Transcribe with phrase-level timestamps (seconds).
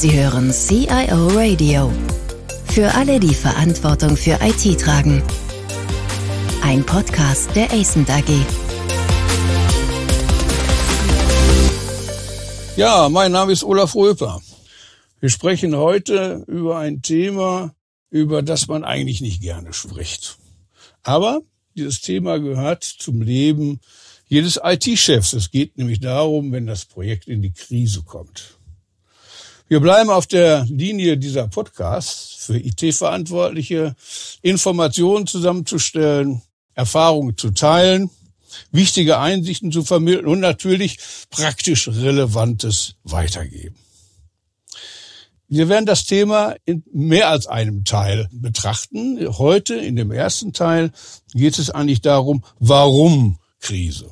[0.00, 1.92] Sie hören CIO Radio.
[2.68, 5.22] Für alle, die Verantwortung für IT tragen.
[6.62, 8.30] Ein Podcast der ACENT AG.
[12.78, 14.40] Ja, mein Name ist Olaf Röper.
[15.20, 17.74] Wir sprechen heute über ein Thema,
[18.08, 20.38] über das man eigentlich nicht gerne spricht.
[21.02, 21.42] Aber
[21.76, 23.80] dieses Thema gehört zum Leben
[24.28, 25.34] jedes IT-Chefs.
[25.34, 28.59] Es geht nämlich darum, wenn das Projekt in die Krise kommt.
[29.70, 33.94] Wir bleiben auf der Linie dieser Podcasts für IT-Verantwortliche,
[34.42, 36.42] Informationen zusammenzustellen,
[36.74, 38.10] Erfahrungen zu teilen,
[38.72, 40.98] wichtige Einsichten zu vermitteln und natürlich
[41.30, 43.76] praktisch Relevantes weitergeben.
[45.46, 49.24] Wir werden das Thema in mehr als einem Teil betrachten.
[49.38, 50.90] Heute in dem ersten Teil
[51.32, 54.10] geht es eigentlich darum, warum Krise?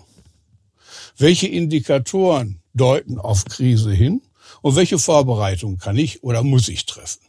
[1.17, 4.23] Welche Indikatoren deuten auf Krise hin?
[4.63, 7.21] Und welche Vorbereitungen kann ich oder muss ich treffen.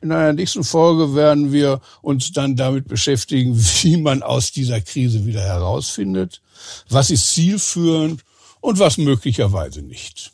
[0.00, 5.26] In einer nächsten Folge werden wir uns dann damit beschäftigen, wie man aus dieser Krise
[5.26, 6.40] wieder herausfindet,
[6.88, 8.22] was ist zielführend
[8.60, 10.32] und was möglicherweise nicht.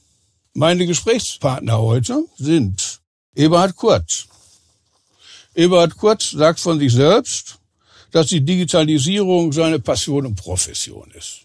[0.53, 3.01] Meine Gesprächspartner heute sind
[3.35, 4.27] Eberhard Kurt.
[5.55, 7.59] Eberhard Kurt sagt von sich selbst,
[8.13, 11.41] dass die Digitalisierung seine Passion und Profession ist.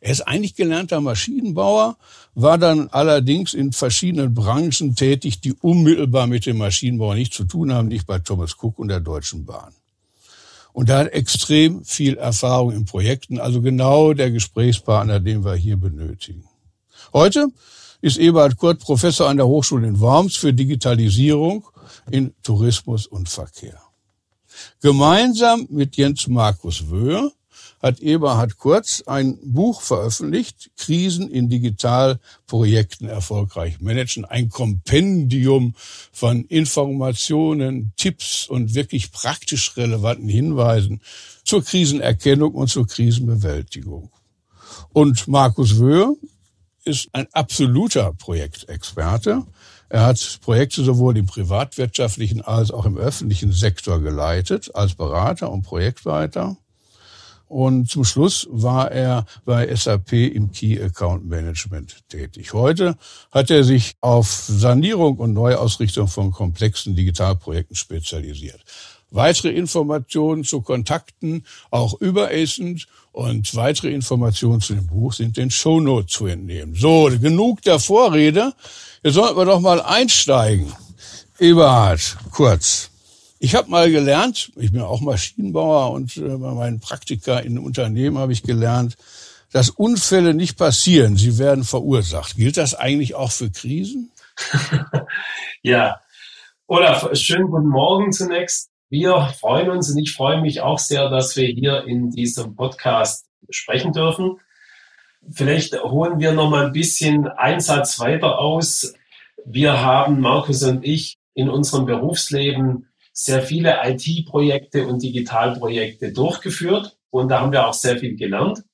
[0.00, 1.96] Er ist eigentlich gelernter Maschinenbauer,
[2.34, 7.72] war dann allerdings in verschiedenen Branchen tätig, die unmittelbar mit dem Maschinenbau nichts zu tun
[7.72, 9.74] haben, nicht bei Thomas Cook und der Deutschen Bahn.
[10.72, 15.76] Und er hat extrem viel Erfahrung in Projekten, also genau der Gesprächspartner, den wir hier
[15.76, 16.44] benötigen.
[17.12, 17.48] Heute
[18.00, 21.64] ist Eberhard Kurt Professor an der Hochschule in Worms für Digitalisierung
[22.10, 23.80] in Tourismus und Verkehr.
[24.80, 27.32] Gemeinsam mit Jens Markus Wöhr
[27.80, 35.74] hat Eberhard Kurz ein Buch veröffentlicht, Krisen in Digitalprojekten erfolgreich managen, ein Kompendium
[36.12, 41.00] von Informationen, Tipps und wirklich praktisch relevanten Hinweisen
[41.44, 44.10] zur Krisenerkennung und zur Krisenbewältigung.
[44.92, 46.14] Und Markus Wöhr
[46.84, 49.44] ist ein absoluter Projektexperte.
[49.88, 55.62] Er hat Projekte sowohl im privatwirtschaftlichen als auch im öffentlichen Sektor geleitet, als Berater und
[55.62, 56.56] Projektleiter.
[57.50, 62.52] Und zum Schluss war er bei SAP im Key Account Management tätig.
[62.52, 62.96] Heute
[63.32, 68.60] hat er sich auf Sanierung und Neuausrichtung von komplexen Digitalprojekten spezialisiert.
[69.10, 75.50] Weitere Informationen zu Kontakten auch über ACENT und weitere Informationen zu dem Buch sind den
[75.50, 76.76] Shownotes zu entnehmen.
[76.76, 78.52] So, genug der Vorrede.
[79.02, 80.72] Jetzt sollten wir doch mal einsteigen.
[81.40, 82.90] Eberhard, kurz.
[83.42, 88.18] Ich habe mal gelernt, ich bin auch Maschinenbauer und äh, bei meinen Praktika in Unternehmen
[88.18, 88.98] habe ich gelernt,
[89.50, 92.36] dass Unfälle nicht passieren, sie werden verursacht.
[92.36, 94.12] Gilt das eigentlich auch für Krisen?
[95.62, 96.02] ja,
[96.66, 98.68] Olaf, schönen guten Morgen zunächst.
[98.90, 103.24] Wir freuen uns und ich freue mich auch sehr, dass wir hier in diesem Podcast
[103.48, 104.38] sprechen dürfen.
[105.30, 108.92] Vielleicht holen wir noch mal ein bisschen Einsatz weiter aus.
[109.46, 112.89] Wir haben, Markus und ich, in unserem Berufsleben
[113.24, 118.64] sehr viele IT-Projekte und Digitalprojekte durchgeführt und da haben wir auch sehr viel gelernt.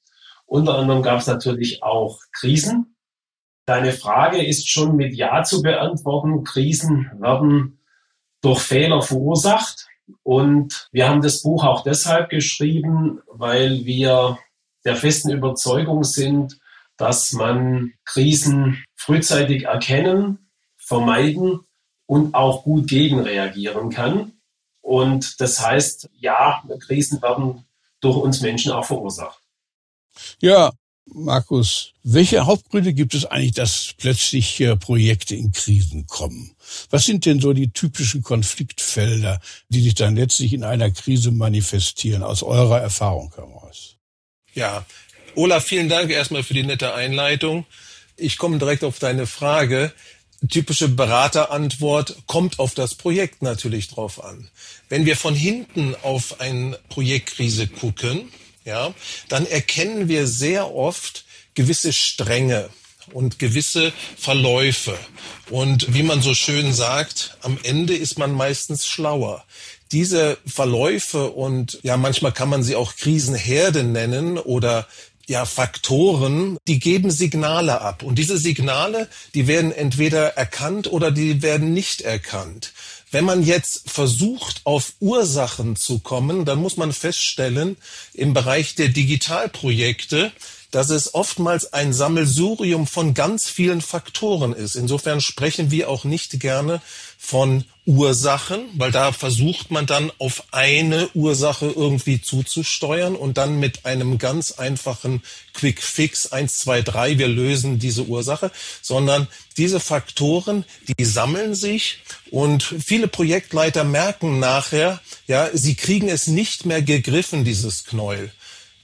[0.45, 2.97] Unter anderem gab es natürlich auch Krisen.
[3.65, 6.45] Deine Frage ist schon mit Ja zu beantworten.
[6.45, 7.81] Krisen werden
[8.41, 9.89] durch Fehler verursacht.
[10.23, 14.39] Und wir haben das Buch auch deshalb geschrieben, weil wir
[14.85, 16.61] der festen Überzeugung sind,
[16.97, 21.61] dass man Krisen frühzeitig erkennen, vermeiden
[22.07, 24.36] und auch gut gegenreagieren kann.
[24.87, 27.65] Und das heißt, ja, Krisen werden
[28.01, 29.43] durch uns Menschen auch verursacht.
[30.41, 30.71] Ja,
[31.07, 36.55] Markus, welche Hauptgründe gibt es eigentlich, dass plötzlich Projekte in Krisen kommen?
[36.89, 42.23] Was sind denn so die typischen Konfliktfelder, die sich dann letztlich in einer Krise manifestieren,
[42.23, 43.97] aus eurer Erfahrung heraus?
[44.55, 44.87] Ja,
[45.35, 47.67] Olaf, vielen Dank erstmal für die nette Einleitung.
[48.17, 49.93] Ich komme direkt auf deine Frage
[50.49, 54.49] typische Beraterantwort kommt auf das Projekt natürlich drauf an.
[54.89, 58.31] Wenn wir von hinten auf eine Projektkrise gucken,
[58.65, 58.95] ja,
[59.29, 61.25] dann erkennen wir sehr oft
[61.55, 62.69] gewisse Stränge
[63.13, 64.99] und gewisse Verläufe.
[65.51, 69.45] Und wie man so schön sagt, am Ende ist man meistens schlauer.
[69.93, 74.89] Diese Verläufe und ja, manchmal kann man sie auch Krisenherde nennen oder
[75.29, 78.03] ja, Faktoren, die geben Signale ab.
[78.03, 82.73] Und diese Signale, die werden entweder erkannt oder die werden nicht erkannt.
[83.11, 87.77] Wenn man jetzt versucht, auf Ursachen zu kommen, dann muss man feststellen,
[88.15, 90.33] im Bereich der Digitalprojekte
[90.71, 94.77] dass es oftmals ein Sammelsurium von ganz vielen Faktoren ist.
[94.77, 96.81] Insofern sprechen wir auch nicht gerne
[97.19, 103.87] von Ursachen, weil da versucht man dann auf eine Ursache irgendwie zuzusteuern und dann mit
[103.87, 105.23] einem ganz einfachen
[105.55, 108.51] Quick Fix 1, 2, 3, wir lösen diese Ursache,
[108.83, 110.65] sondern diese Faktoren,
[110.99, 117.45] die sammeln sich und viele Projektleiter merken nachher, ja, sie kriegen es nicht mehr gegriffen,
[117.45, 118.33] dieses Knäuel.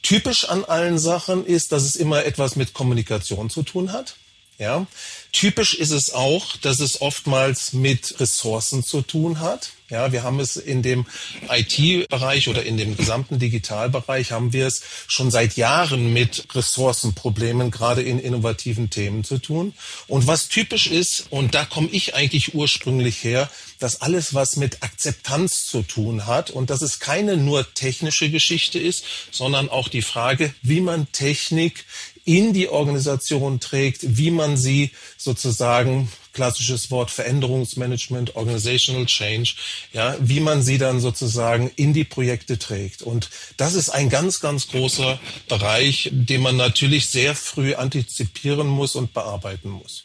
[0.03, 4.17] Typisch an allen Sachen ist, dass es immer etwas mit Kommunikation zu tun hat.
[4.59, 4.87] Ja,
[5.33, 9.73] typisch ist es auch, dass es oftmals mit Ressourcen zu tun hat.
[9.93, 11.05] Ja, wir haben es in dem
[11.51, 18.01] IT-Bereich oder in dem gesamten Digitalbereich haben wir es schon seit Jahren mit Ressourcenproblemen, gerade
[18.01, 19.75] in innovativen Themen zu tun.
[20.09, 23.51] Und was typisch ist, und da komme ich eigentlich ursprünglich her,
[23.81, 28.79] dass alles, was mit Akzeptanz zu tun hat und dass es keine nur technische Geschichte
[28.79, 31.85] ist, sondern auch die Frage, wie man Technik
[32.25, 39.55] in die Organisation trägt, wie man sie sozusagen klassisches Wort Veränderungsmanagement, Organizational Change,
[39.93, 43.03] ja, wie man sie dann sozusagen in die Projekte trägt.
[43.03, 45.19] Und das ist ein ganz, ganz großer
[45.49, 50.05] Bereich, den man natürlich sehr früh antizipieren muss und bearbeiten muss.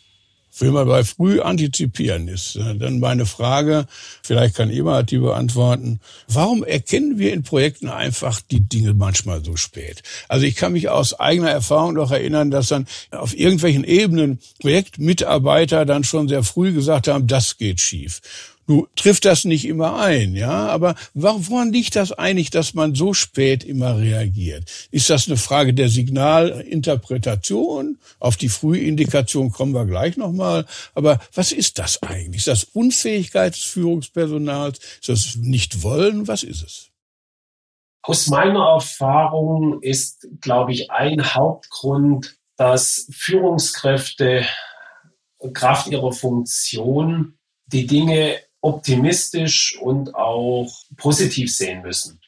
[0.60, 3.86] Wenn man bei früh antizipieren ist, äh, dann meine Frage,
[4.24, 9.56] vielleicht kann Eberhard die beantworten, warum erkennen wir in Projekten einfach die Dinge manchmal so
[9.56, 10.04] spät?
[10.28, 15.86] Also ich kann mich aus eigener Erfahrung noch erinnern, dass dann auf irgendwelchen Ebenen Projektmitarbeiter
[15.86, 18.22] dann schon sehr früh gesagt haben, das geht schief.
[18.68, 23.14] Du trifft das nicht immer ein, ja, aber woran liegt das eigentlich, dass man so
[23.14, 24.70] spät immer reagiert?
[24.92, 27.98] Ist das eine Frage der Signalinterpretation?
[28.20, 30.66] Auf die Frühindikation kommen wir gleich nochmal.
[30.94, 32.40] Aber was ist das eigentlich?
[32.40, 34.80] Ist das Unfähigkeit des Führungspersonals?
[35.00, 36.28] Ist das Nicht-Wollen?
[36.28, 36.90] Was ist es?
[38.02, 44.46] Aus meiner Erfahrung ist, glaube ich, ein Hauptgrund, dass Führungskräfte
[45.54, 47.38] Kraft ihrer Funktion
[47.68, 52.20] die Dinge optimistisch und auch positiv sehen müssen.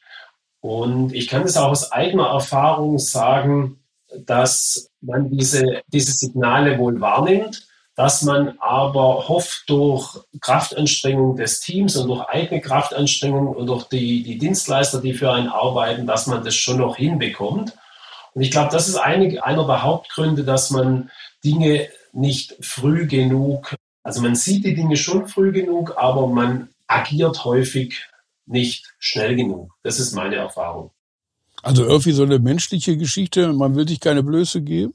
[0.61, 3.79] Und ich kann es auch aus eigener Erfahrung sagen,
[4.25, 11.95] dass man diese, diese Signale wohl wahrnimmt, dass man aber hofft, durch Kraftanstrengung des Teams
[11.97, 16.43] und durch eigene Kraftanstrengung und durch die, die Dienstleister, die für einen arbeiten, dass man
[16.43, 17.77] das schon noch hinbekommt.
[18.33, 21.11] Und ich glaube, das ist eine, einer der Hauptgründe, dass man
[21.43, 27.45] Dinge nicht früh genug also man sieht die Dinge schon früh genug, aber man agiert
[27.45, 28.07] häufig
[28.45, 29.73] nicht schnell genug.
[29.83, 30.91] Das ist meine Erfahrung.
[31.61, 34.93] Also irgendwie so eine menschliche Geschichte, man will sich keine Blöße geben?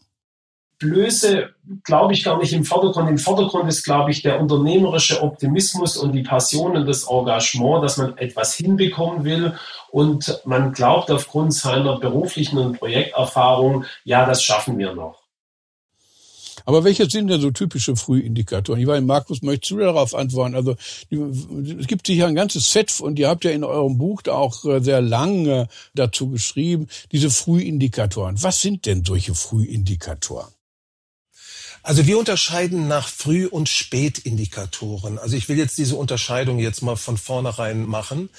[0.79, 1.51] Blöße
[1.85, 3.09] glaube ich gar nicht im Vordergrund.
[3.09, 7.97] Im Vordergrund ist, glaube ich, der unternehmerische Optimismus und die Passion und das Engagement, dass
[7.97, 9.55] man etwas hinbekommen will
[9.91, 15.24] und man glaubt aufgrund seiner beruflichen und Projekterfahrung, ja, das schaffen wir noch.
[16.65, 18.81] Aber welche sind denn so typische Frühindikatoren?
[18.81, 20.55] Ich weiß, Markus, möchtest du darauf antworten?
[20.55, 20.77] Also
[21.11, 24.65] es gibt sicher ein ganzes Set und ihr habt ja in eurem Buch da auch
[24.65, 28.43] äh, sehr lange dazu geschrieben, diese Frühindikatoren.
[28.43, 30.49] Was sind denn solche Frühindikatoren?
[31.83, 35.19] Also wir unterscheiden nach Früh- und Spätindikatoren.
[35.19, 38.31] Also ich will jetzt diese Unterscheidung jetzt mal von vornherein machen.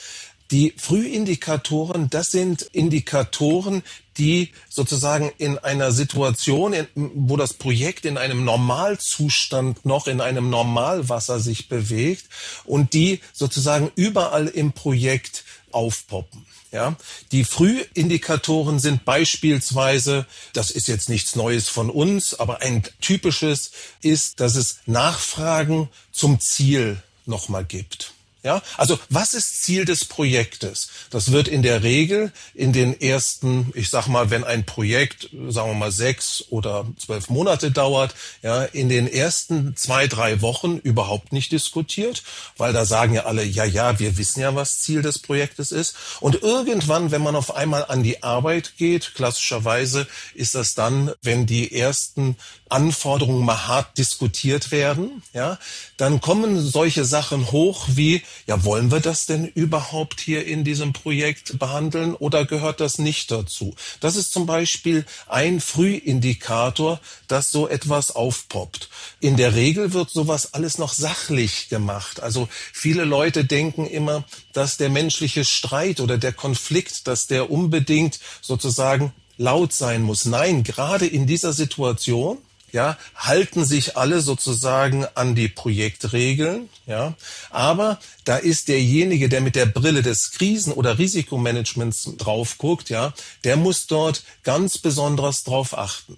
[0.51, 3.81] Die Frühindikatoren, das sind Indikatoren,
[4.17, 11.39] die sozusagen in einer Situation, wo das Projekt in einem Normalzustand noch in einem Normalwasser
[11.39, 12.25] sich bewegt
[12.63, 16.45] und die sozusagen überall im Projekt aufpoppen.
[16.71, 16.95] Ja,
[17.31, 23.71] die Frühindikatoren sind beispielsweise, das ist jetzt nichts Neues von uns, aber ein typisches
[24.01, 28.14] ist, dass es Nachfragen zum Ziel nochmal gibt.
[28.45, 30.89] Ja, also was ist Ziel des Projektes?
[31.09, 35.71] Das wird in der Regel in den ersten, ich sag mal, wenn ein Projekt, sagen
[35.71, 41.33] wir mal sechs oder zwölf Monate dauert, ja, in den ersten zwei, drei Wochen überhaupt
[41.33, 42.21] nicht diskutiert,
[42.55, 45.95] weil da sagen ja alle, ja, ja, wir wissen ja, was Ziel des Projektes ist.
[46.19, 51.47] Und irgendwann, wenn man auf einmal an die Arbeit geht, klassischerweise ist das dann, wenn
[51.47, 52.37] die ersten
[52.69, 55.57] Anforderungen mal hart diskutiert werden, ja,
[55.97, 60.93] dann kommen solche Sachen hoch wie, ja, wollen wir das denn überhaupt hier in diesem
[60.93, 63.75] Projekt behandeln oder gehört das nicht dazu?
[63.99, 68.89] Das ist zum Beispiel ein Frühindikator, dass so etwas aufpoppt.
[69.19, 72.21] In der Regel wird sowas alles noch sachlich gemacht.
[72.21, 74.23] Also viele Leute denken immer,
[74.53, 80.25] dass der menschliche Streit oder der Konflikt, dass der unbedingt sozusagen laut sein muss.
[80.25, 82.37] Nein, gerade in dieser Situation
[82.71, 87.13] ja, halten sich alle sozusagen an die Projektregeln, ja.
[87.49, 93.13] Aber da ist derjenige, der mit der Brille des Krisen- oder Risikomanagements drauf guckt, ja,
[93.43, 96.17] der muss dort ganz besonders drauf achten.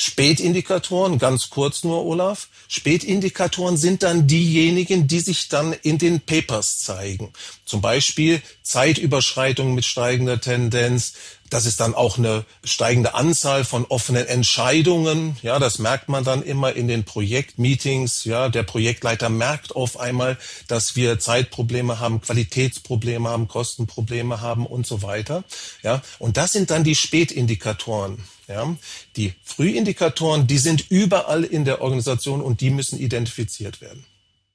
[0.00, 2.46] Spätindikatoren, ganz kurz nur, Olaf.
[2.68, 7.32] Spätindikatoren sind dann diejenigen, die sich dann in den Papers zeigen.
[7.64, 11.14] Zum Beispiel Zeitüberschreitung mit steigender Tendenz.
[11.50, 15.36] Das ist dann auch eine steigende Anzahl von offenen Entscheidungen.
[15.42, 18.24] Ja, das merkt man dann immer in den Projektmeetings.
[18.24, 20.38] Ja, der Projektleiter merkt auf einmal,
[20.68, 25.42] dass wir Zeitprobleme haben, Qualitätsprobleme haben, Kostenprobleme haben und so weiter.
[25.82, 28.22] Ja, und das sind dann die Spätindikatoren.
[28.48, 28.74] Ja,
[29.16, 34.04] die Frühindikatoren, die sind überall in der Organisation und die müssen identifiziert werden.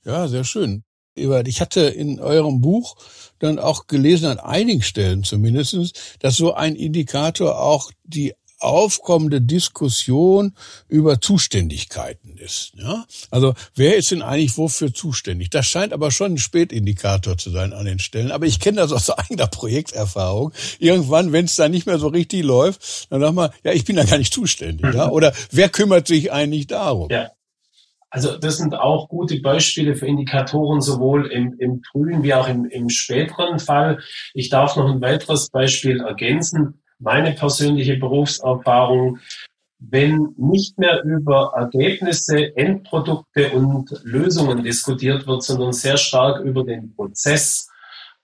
[0.04, 0.84] Ja, sehr schön.
[1.16, 2.96] Ich hatte in eurem Buch
[3.38, 8.34] dann auch gelesen, an einigen Stellen zumindestens, dass so ein Indikator auch die
[8.64, 10.54] aufkommende Diskussion
[10.88, 12.74] über Zuständigkeiten ist.
[12.76, 13.06] Ja?
[13.30, 15.50] Also wer ist denn eigentlich wofür zuständig?
[15.50, 18.32] Das scheint aber schon ein Spätindikator zu sein an den Stellen.
[18.32, 20.54] Aber ich kenne das aus eigener Projekterfahrung.
[20.80, 23.96] Irgendwann, wenn es da nicht mehr so richtig läuft, dann sagt man, ja, ich bin
[23.96, 24.94] da gar nicht zuständig.
[24.94, 25.10] Ja?
[25.10, 27.10] Oder wer kümmert sich eigentlich darum?
[27.10, 27.32] Ja.
[28.14, 32.66] Also das sind auch gute Beispiele für Indikatoren, sowohl im, im frühen wie auch im,
[32.66, 34.04] im späteren Fall.
[34.36, 36.83] Ich darf noch ein weiteres Beispiel ergänzen.
[37.04, 39.20] Meine persönliche Berufserfahrung,
[39.80, 46.96] wenn nicht mehr über Ergebnisse, Endprodukte und Lösungen diskutiert wird, sondern sehr stark über den
[46.96, 47.70] Prozess.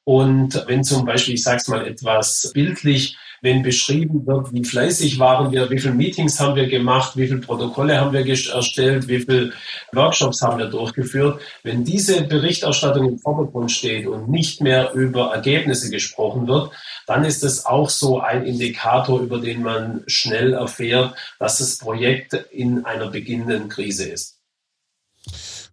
[0.06, 5.20] Und wenn zum Beispiel, ich sage es mal etwas bildlich, wenn beschrieben wird, wie fleißig
[5.20, 9.20] waren wir, wie viele Meetings haben wir gemacht, wie viele Protokolle haben wir erstellt, wie
[9.20, 9.54] viele
[9.94, 11.42] Workshops haben wir durchgeführt.
[11.64, 16.72] Wenn diese Berichterstattung im Vordergrund steht und nicht mehr über Ergebnisse gesprochen wird,
[17.08, 22.34] dann ist es auch so ein Indikator, über den man schnell erfährt, dass das Projekt
[22.52, 24.38] in einer beginnenden Krise ist.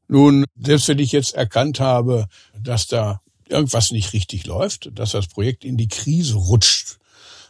[0.08, 2.26] Nun, selbst wenn ich jetzt erkannt habe,
[2.58, 6.98] dass da irgendwas nicht richtig läuft, dass das Projekt in die Krise rutscht,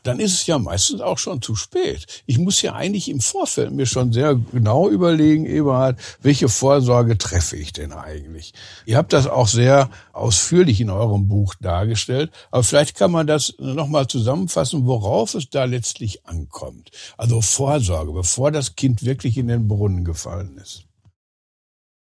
[0.02, 2.06] dann ist es ja meistens auch schon zu spät.
[2.26, 7.56] Ich muss ja eigentlich im Vorfeld mir schon sehr genau überlegen, Eberhard, welche Vorsorge treffe
[7.56, 8.54] ich denn eigentlich?
[8.84, 13.54] Ihr habt das auch sehr ausführlich in eurem Buch dargestellt, aber vielleicht kann man das
[13.58, 16.90] nochmal zusammenfassen, worauf es da letztlich ankommt.
[17.16, 20.85] Also Vorsorge, bevor das Kind wirklich in den Brunnen gefallen ist.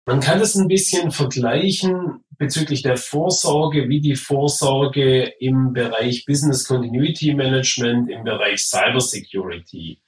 [0.05, 6.67] Man kann es ein bisschen vergleichen bezüglich der Vorsorge, wie die Vorsorge im Bereich Business
[6.67, 9.99] Continuity Management, im Bereich Cyber Security.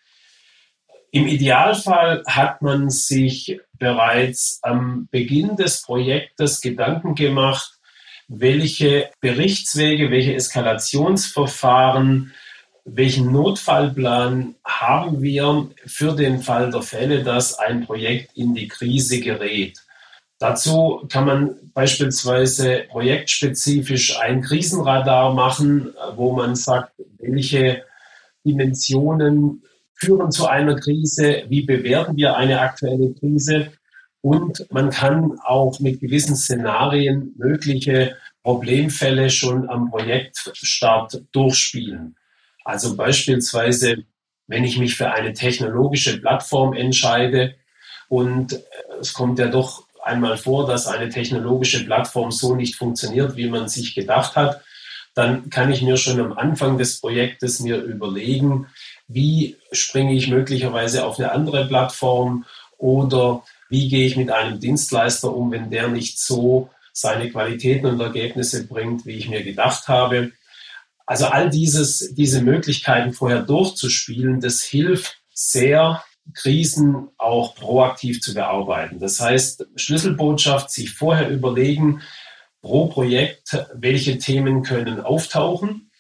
[1.11, 7.71] Im Idealfall hat man sich bereits am Beginn des Projektes Gedanken gemacht,
[8.27, 12.33] welche Berichtswege, welche Eskalationsverfahren,
[12.83, 19.21] welchen Notfallplan haben wir für den Fall der Fälle, dass ein Projekt in die Krise
[19.21, 19.84] gerät.
[20.37, 27.83] Dazu kann man beispielsweise projektspezifisch ein Krisenradar machen, wo man sagt, welche
[28.45, 29.63] Dimensionen
[29.93, 33.71] führen zu einer Krise, wie bewerten wir eine aktuelle Krise
[34.21, 42.15] und man kann auch mit gewissen Szenarien mögliche Problemfälle schon am Projektstart durchspielen.
[42.63, 44.03] Also beispielsweise,
[44.47, 47.55] wenn ich mich für eine technologische Plattform entscheide
[48.09, 48.59] und
[48.99, 53.67] es kommt ja doch einmal vor, dass eine technologische Plattform so nicht funktioniert, wie man
[53.67, 54.61] sich gedacht hat,
[55.13, 58.67] dann kann ich mir schon am Anfang des Projektes mir überlegen,
[59.07, 62.45] wie springe ich möglicherweise auf eine andere Plattform
[62.77, 67.99] oder wie gehe ich mit einem Dienstleister um, wenn der nicht so seine Qualitäten und
[67.99, 70.31] Ergebnisse bringt, wie ich mir gedacht habe.
[71.05, 78.99] Also all dieses, diese Möglichkeiten vorher durchzuspielen, das hilft sehr, Krisen auch proaktiv zu bearbeiten.
[78.99, 82.01] Das heißt, Schlüsselbotschaft, sich vorher überlegen,
[82.61, 85.91] pro Projekt, welche Themen können auftauchen.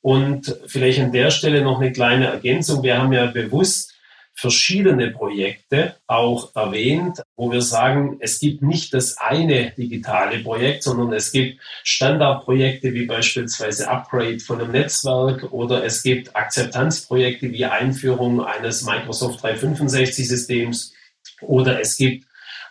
[0.00, 2.82] Und vielleicht an der Stelle noch eine kleine Ergänzung.
[2.82, 3.91] Wir haben ja bewusst
[4.34, 11.12] verschiedene Projekte auch erwähnt, wo wir sagen, es gibt nicht das eine digitale Projekt, sondern
[11.12, 18.44] es gibt Standardprojekte wie beispielsweise Upgrade von einem Netzwerk oder es gibt Akzeptanzprojekte wie Einführung
[18.44, 20.94] eines Microsoft 365 Systems
[21.42, 22.26] oder es gibt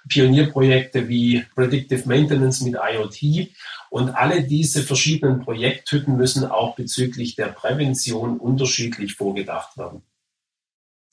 [0.08, 3.52] Pionierprojekte wie Predictive Maintenance mit IoT.
[3.90, 10.02] Und alle diese verschiedenen Projekttypen müssen auch bezüglich der Prävention unterschiedlich vorgedacht werden.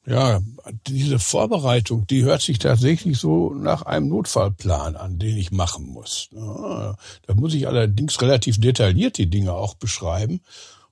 [0.09, 0.41] Ja,
[0.87, 6.31] diese Vorbereitung, die hört sich tatsächlich so nach einem Notfallplan an, den ich machen muss.
[6.33, 6.97] Da
[7.35, 10.41] muss ich allerdings relativ detailliert die Dinge auch beschreiben.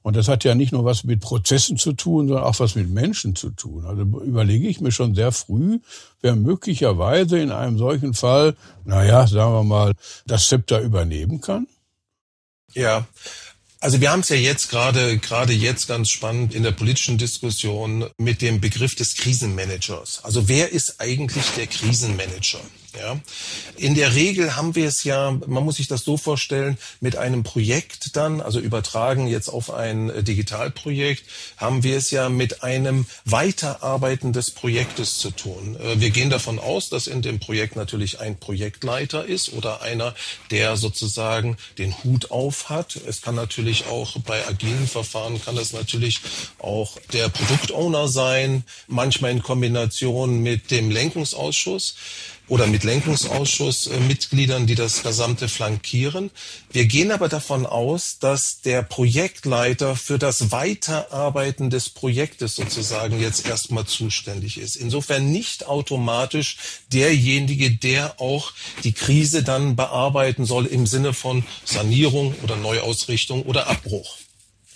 [0.02, 2.90] Und das hat ja nicht nur was mit Prozessen zu tun, sondern auch was mit
[2.90, 3.86] Menschen zu tun.
[3.86, 5.80] Also überlege ich mir schon sehr früh,
[6.20, 8.54] wer möglicherweise in einem solchen Fall,
[8.84, 9.94] naja, sagen wir mal,
[10.26, 11.66] das Zepter übernehmen kann.
[12.72, 13.06] Ja,
[13.80, 18.06] also wir haben es ja jetzt gerade gerade jetzt ganz spannend in der politischen Diskussion
[18.18, 20.20] mit dem Begriff des Krisenmanagers.
[20.24, 22.60] Also wer ist eigentlich der Krisenmanager?
[22.98, 23.20] Ja.
[23.76, 27.42] In der Regel haben wir es ja, man muss sich das so vorstellen, mit einem
[27.42, 31.24] Projekt dann, also übertragen jetzt auf ein äh, Digitalprojekt,
[31.56, 35.76] haben wir es ja mit einem Weiterarbeiten des Projektes zu tun.
[35.76, 40.14] Äh, wir gehen davon aus, dass in dem Projekt natürlich ein Projektleiter ist oder einer,
[40.50, 42.96] der sozusagen den Hut auf hat.
[42.96, 46.20] Es kann natürlich auch bei agilen Verfahren kann es natürlich
[46.58, 51.96] auch der Produktowner sein, manchmal in Kombination mit dem Lenkungsausschuss
[52.48, 56.30] oder mit Lenkungsausschussmitgliedern, die das Gesamte flankieren.
[56.70, 63.46] Wir gehen aber davon aus, dass der Projektleiter für das Weiterarbeiten des Projektes sozusagen jetzt
[63.46, 64.76] erstmal zuständig ist.
[64.76, 66.56] Insofern nicht automatisch
[66.92, 68.52] derjenige, der auch
[68.84, 74.18] die Krise dann bearbeiten soll im Sinne von Sanierung oder Neuausrichtung oder Abbruch.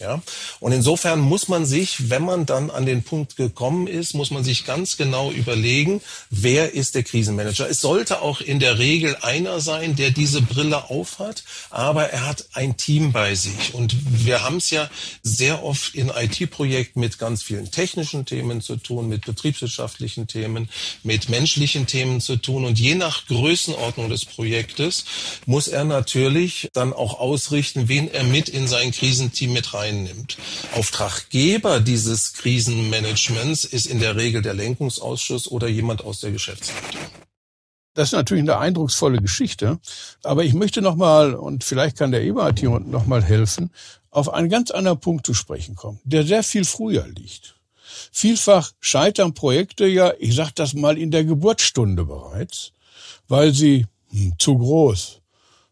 [0.01, 0.23] Ja?
[0.61, 4.43] Und insofern muss man sich, wenn man dann an den Punkt gekommen ist, muss man
[4.43, 7.69] sich ganz genau überlegen, wer ist der Krisenmanager.
[7.69, 12.47] Es sollte auch in der Regel einer sein, der diese Brille aufhat, aber er hat
[12.55, 13.75] ein Team bei sich.
[13.75, 14.89] Und wir haben es ja
[15.23, 20.71] sehr oft in IT-Projekten mit ganz vielen technischen Themen zu tun, mit betriebswirtschaftlichen Themen,
[21.03, 22.65] mit menschlichen Themen zu tun.
[22.65, 25.05] Und je nach Größenordnung des Projektes
[25.45, 30.37] muss er natürlich dann auch ausrichten, wen er mit in sein Krisenteam mit rein einnimmt.
[30.75, 37.01] Auftraggeber dieses Krisenmanagements ist in der Regel der Lenkungsausschuss oder jemand aus der Geschäftsleitung.
[37.95, 39.81] Das ist natürlich eine eindrucksvolle Geschichte,
[40.23, 43.71] aber ich möchte noch mal und vielleicht kann der Eberhard hier noch mal helfen,
[44.11, 47.57] auf einen ganz anderen Punkt zu sprechen kommen, der sehr viel früher liegt.
[48.13, 52.73] Vielfach scheitern Projekte ja, ich sage das mal in der Geburtsstunde bereits,
[53.27, 55.20] weil sie hm, zu groß,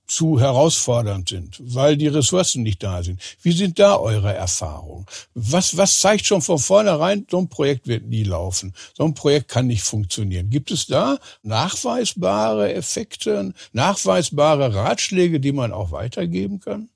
[0.09, 3.21] zu herausfordernd sind, weil die Ressourcen nicht da sind.
[3.43, 5.07] Wie sind da eure Erfahrungen?
[5.35, 9.49] Was, was zeigt schon von vornherein, so ein Projekt wird nie laufen, so ein Projekt
[9.49, 10.49] kann nicht funktionieren?
[10.49, 16.89] Gibt es da nachweisbare Effekte, nachweisbare Ratschläge, die man auch weitergeben kann?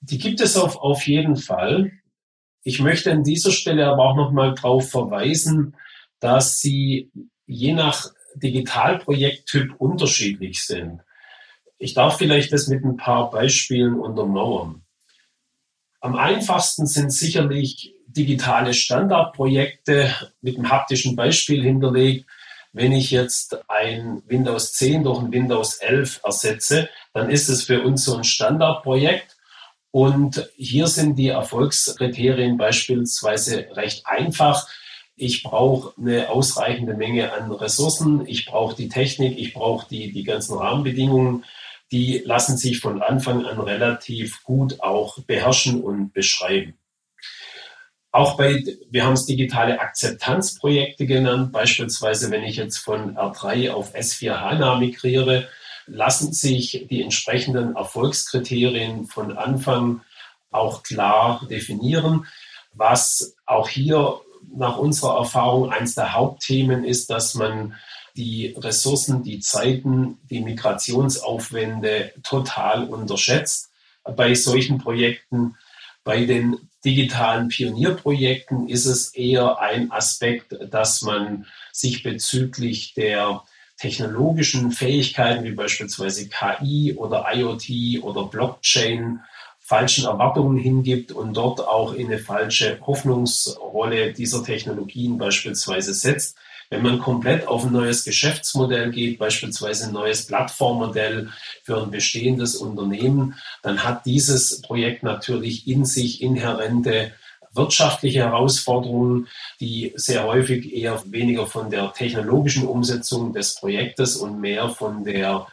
[0.00, 1.92] Die gibt es auf, auf jeden Fall.
[2.62, 5.76] Ich möchte an dieser Stelle aber auch nochmal darauf verweisen,
[6.20, 7.10] dass sie
[7.46, 11.02] je nach Digitalprojekttyp unterschiedlich sind.
[11.82, 14.82] Ich darf vielleicht das mit ein paar Beispielen untermauern.
[16.02, 22.26] Am einfachsten sind sicherlich digitale Standardprojekte mit einem haptischen Beispiel hinterlegt.
[22.74, 27.80] Wenn ich jetzt ein Windows 10 durch ein Windows 11 ersetze, dann ist es für
[27.82, 29.38] uns so ein Standardprojekt.
[29.90, 34.68] Und hier sind die Erfolgskriterien beispielsweise recht einfach.
[35.16, 40.24] Ich brauche eine ausreichende Menge an Ressourcen, ich brauche die Technik, ich brauche die, die
[40.24, 41.44] ganzen Rahmenbedingungen
[41.92, 46.78] die lassen sich von Anfang an relativ gut auch beherrschen und beschreiben.
[48.12, 53.94] Auch bei, wir haben es digitale Akzeptanzprojekte genannt, beispielsweise wenn ich jetzt von R3 auf
[53.94, 55.48] S4 HANA migriere,
[55.86, 60.00] lassen sich die entsprechenden Erfolgskriterien von Anfang
[60.50, 62.26] auch klar definieren.
[62.72, 64.20] Was auch hier
[64.52, 67.74] nach unserer Erfahrung eines der Hauptthemen ist, dass man
[68.16, 73.70] die Ressourcen, die Zeiten, die Migrationsaufwände total unterschätzt
[74.16, 75.56] bei solchen Projekten.
[76.04, 83.42] Bei den digitalen Pionierprojekten ist es eher ein Aspekt, dass man sich bezüglich der
[83.78, 89.20] technologischen Fähigkeiten wie beispielsweise KI oder IoT oder Blockchain
[89.58, 96.36] falschen Erwartungen hingibt und dort auch in eine falsche Hoffnungsrolle dieser Technologien beispielsweise setzt.
[96.70, 101.28] Wenn man komplett auf ein neues Geschäftsmodell geht, beispielsweise ein neues Plattformmodell
[101.64, 107.12] für ein bestehendes Unternehmen, dann hat dieses Projekt natürlich in sich inhärente
[107.52, 109.26] wirtschaftliche Herausforderungen,
[109.58, 115.48] die sehr häufig eher weniger von der technologischen Umsetzung des Projektes und mehr von der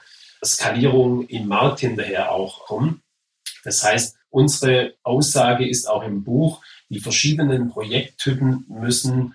[0.46, 3.02] Skalierung im Markt hinterher auch kommen.
[3.64, 9.34] Das heißt, unsere Aussage ist auch im Buch, die verschiedenen Projekttypen müssen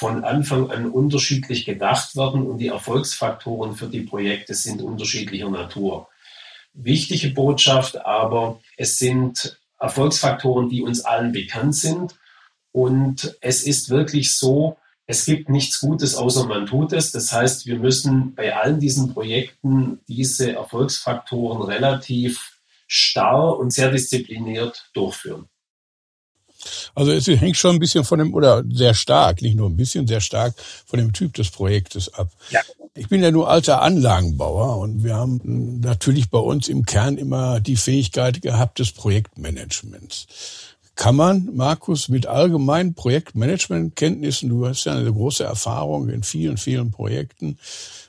[0.00, 6.08] von Anfang an unterschiedlich gedacht werden und die Erfolgsfaktoren für die Projekte sind unterschiedlicher Natur.
[6.72, 12.18] Wichtige Botschaft aber, es sind Erfolgsfaktoren, die uns allen bekannt sind
[12.72, 17.12] und es ist wirklich so, es gibt nichts Gutes, außer man tut es.
[17.12, 24.88] Das heißt, wir müssen bei allen diesen Projekten diese Erfolgsfaktoren relativ starr und sehr diszipliniert
[24.94, 25.49] durchführen.
[26.94, 30.06] Also es hängt schon ein bisschen von dem, oder sehr stark, nicht nur ein bisschen,
[30.06, 30.54] sehr stark
[30.86, 32.30] von dem Typ des Projektes ab.
[32.50, 32.60] Ja.
[32.94, 37.60] Ich bin ja nur alter Anlagenbauer und wir haben natürlich bei uns im Kern immer
[37.60, 40.26] die Fähigkeit gehabt des Projektmanagements.
[40.96, 46.90] Kann man, Markus, mit allgemeinen Projektmanagementkenntnissen, du hast ja eine große Erfahrung in vielen, vielen
[46.90, 47.58] Projekten,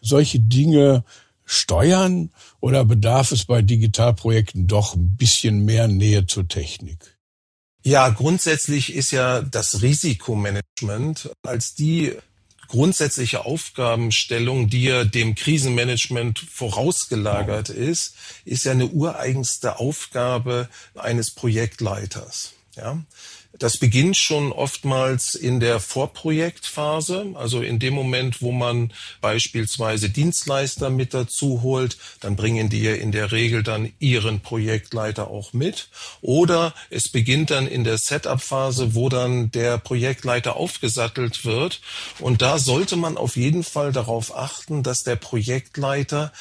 [0.01, 1.05] solche Dinge
[1.45, 7.17] steuern oder bedarf es bei Digitalprojekten doch ein bisschen mehr Nähe zur Technik?
[7.83, 12.13] Ja, grundsätzlich ist ja das Risikomanagement als die
[12.67, 18.15] grundsätzliche Aufgabenstellung, die ja dem Krisenmanagement vorausgelagert ist,
[18.45, 22.53] ist ja eine ureigenste Aufgabe eines Projektleiters.
[22.77, 23.01] Ja,
[23.61, 30.89] das beginnt schon oftmals in der Vorprojektphase, also in dem Moment, wo man beispielsweise Dienstleister
[30.89, 35.89] mit dazu holt, dann bringen die ja in der Regel dann ihren Projektleiter auch mit.
[36.21, 41.81] Oder es beginnt dann in der Setup-Phase, wo dann der Projektleiter aufgesattelt wird.
[42.19, 46.31] Und da sollte man auf jeden Fall darauf achten, dass der Projektleiter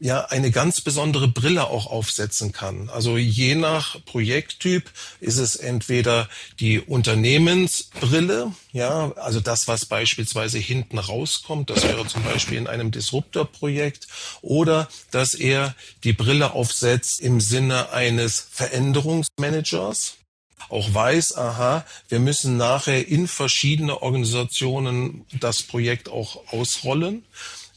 [0.00, 2.88] ja eine ganz besondere Brille auch aufsetzen kann.
[2.88, 10.98] Also je nach Projekttyp ist es entweder die Unternehmensbrille, ja, also das, was beispielsweise hinten
[10.98, 14.08] rauskommt, das wäre zum Beispiel in einem Disruptor-Projekt,
[14.40, 20.14] oder dass er die Brille aufsetzt im Sinne eines Veränderungsmanagers,
[20.70, 27.24] auch weiß, aha, wir müssen nachher in verschiedene Organisationen das Projekt auch ausrollen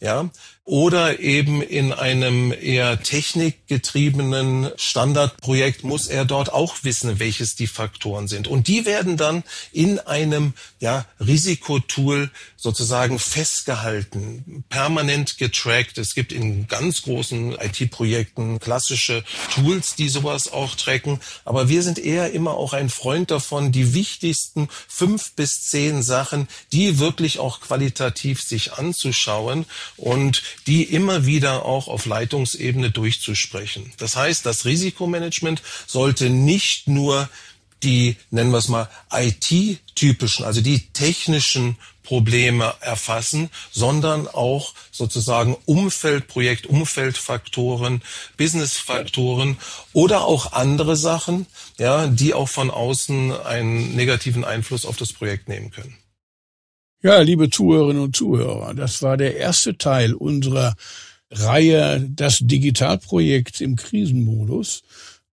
[0.04, 0.30] ja,
[0.65, 8.30] oder eben in einem eher technikgetriebenen Standardprojekt muss er dort auch wissen, welches die Faktoren
[8.30, 8.47] sind.
[8.47, 15.97] Und die werden dann in einem ja, Risikotool sozusagen festgehalten, permanent getrackt.
[15.97, 21.19] Es gibt in ganz großen IT-Projekten klassische Tools, die sowas auch tracken.
[21.43, 26.47] Aber wir sind eher immer auch ein Freund davon, die wichtigsten fünf bis zehn Sachen,
[26.71, 29.65] die wirklich auch qualitativ sich anzuschauen
[29.97, 33.92] und die immer wieder auch auf Leitungsebene durchzusprechen.
[33.98, 37.30] Das heißt, das Risikomanagement sollte nicht nur
[37.84, 46.66] die, nennen wir es mal, IT-typischen, also die technischen Probleme erfassen, sondern auch sozusagen Umfeldprojekt,
[46.68, 48.02] Umfeldfaktoren,
[48.38, 49.58] Businessfaktoren
[49.94, 55.48] oder auch andere Sachen, ja, die auch von außen einen negativen Einfluss auf das Projekt
[55.48, 55.98] nehmen können.
[57.06, 60.74] Ja, liebe Zuhörerinnen und Zuhörer, das war der erste Teil unserer
[61.30, 64.84] Reihe Das Digitalprojekt im Krisenmodus.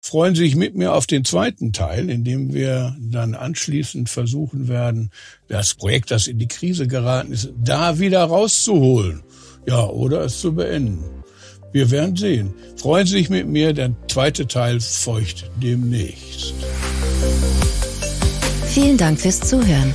[0.00, 4.66] Freuen Sie sich mit mir auf den zweiten Teil, in dem wir dann anschließend versuchen
[4.66, 5.12] werden,
[5.46, 9.22] das Projekt, das in die Krise geraten ist, da wieder rauszuholen.
[9.64, 11.04] Ja, oder es zu beenden.
[11.70, 12.52] Wir werden sehen.
[12.78, 16.52] Freuen Sie sich mit mir, der zweite Teil feucht demnächst.
[18.66, 19.94] Vielen Dank fürs Zuhören.